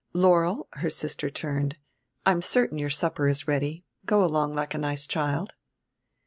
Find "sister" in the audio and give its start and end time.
0.89-1.29